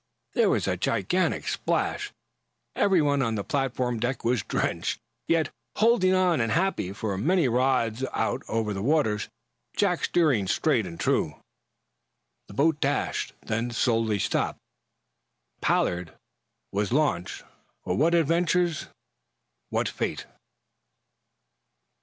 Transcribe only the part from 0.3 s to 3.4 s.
There was a gigantic splash. Everyone on